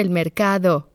[0.00, 0.88] El mercado.